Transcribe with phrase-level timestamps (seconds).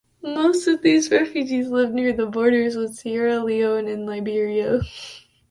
[0.23, 4.81] Most of these refugees lived near the borders with Sierra Leone and Liberia.